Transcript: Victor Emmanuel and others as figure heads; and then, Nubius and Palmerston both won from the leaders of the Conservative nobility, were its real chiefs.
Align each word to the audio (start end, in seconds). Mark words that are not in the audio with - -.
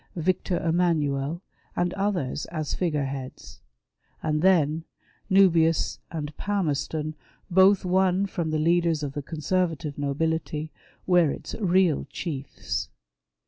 Victor 0.15 0.57
Emmanuel 0.65 1.43
and 1.75 1.93
others 1.93 2.47
as 2.47 2.73
figure 2.73 3.05
heads; 3.05 3.61
and 4.23 4.41
then, 4.41 4.83
Nubius 5.29 5.99
and 6.09 6.35
Palmerston 6.37 7.13
both 7.51 7.85
won 7.85 8.25
from 8.25 8.49
the 8.49 8.57
leaders 8.57 9.03
of 9.03 9.13
the 9.13 9.21
Conservative 9.21 9.99
nobility, 9.99 10.71
were 11.05 11.29
its 11.29 11.53
real 11.53 12.05
chiefs. 12.09 12.89